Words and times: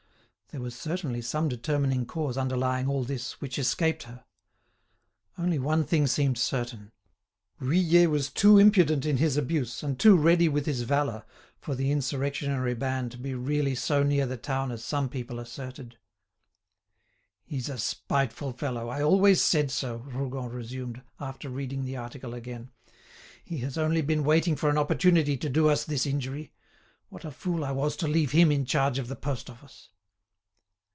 There 0.53 0.59
was 0.59 0.75
certainly 0.75 1.21
some 1.21 1.47
determining 1.47 2.05
cause 2.05 2.35
underlying 2.37 2.89
all 2.89 3.05
this 3.05 3.39
which 3.39 3.57
escaped 3.57 4.03
her. 4.03 4.25
Only 5.37 5.57
one 5.57 5.85
thing 5.85 6.07
seemed 6.07 6.37
certain. 6.37 6.91
Vuillet 7.61 8.09
was 8.09 8.29
too 8.29 8.57
impudent 8.57 9.05
in 9.05 9.15
his 9.15 9.37
abuse 9.37 9.81
and 9.81 9.97
too 9.97 10.17
ready 10.17 10.49
with 10.49 10.65
his 10.65 10.81
valour, 10.81 11.23
for 11.61 11.73
the 11.73 11.89
insurrectionary 11.89 12.73
band 12.73 13.11
to 13.13 13.17
be 13.17 13.33
really 13.33 13.75
so 13.75 14.03
near 14.03 14.25
the 14.25 14.35
town 14.35 14.73
as 14.73 14.83
some 14.83 15.07
people 15.07 15.39
asserted. 15.39 15.97
"He's 17.45 17.69
a 17.69 17.77
spiteful 17.77 18.51
fellow, 18.51 18.89
I 18.89 19.01
always 19.01 19.41
said 19.41 19.71
so," 19.71 19.99
Rougon 19.99 20.49
resumed, 20.49 21.01
after 21.17 21.47
reading 21.49 21.85
the 21.85 21.95
article 21.95 22.33
again. 22.33 22.71
"He 23.45 23.59
has 23.59 23.77
only 23.77 24.01
been 24.01 24.25
waiting 24.25 24.57
for 24.57 24.69
an 24.69 24.77
opportunity 24.77 25.37
to 25.37 25.47
do 25.49 25.69
us 25.69 25.85
this 25.85 26.05
injury. 26.05 26.51
What 27.07 27.23
a 27.23 27.31
fool 27.31 27.63
I 27.63 27.71
was 27.71 27.95
to 27.95 28.07
leave 28.09 28.33
him 28.33 28.51
in 28.51 28.65
charge 28.65 28.99
of 28.99 29.07
the 29.07 29.15
post 29.15 29.49
office!" 29.49 29.87